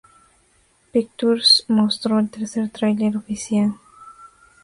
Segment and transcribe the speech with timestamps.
[0.91, 3.73] Pictures mostró el tercer tráiler oficial.